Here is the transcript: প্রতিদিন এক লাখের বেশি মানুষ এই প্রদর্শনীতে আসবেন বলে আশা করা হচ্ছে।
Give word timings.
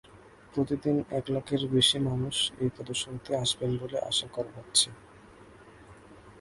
প্রতিদিন 0.53 0.97
এক 1.11 1.25
লাখের 1.29 1.61
বেশি 1.67 1.97
মানুষ 1.99 2.35
এই 2.61 2.69
প্রদর্শনীতে 2.75 3.31
আসবেন 3.35 3.71
বলে 3.77 3.97
আশা 4.09 4.27
করা 4.27 4.51
হচ্ছে। 4.57 4.87